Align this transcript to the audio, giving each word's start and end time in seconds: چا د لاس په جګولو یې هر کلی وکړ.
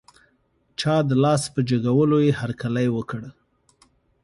چا 0.79 0.95
د 1.09 1.11
لاس 1.23 1.43
په 1.53 1.59
جګولو 1.69 2.17
یې 2.25 2.31
هر 2.39 2.51
کلی 2.61 2.87
وکړ. 2.95 3.21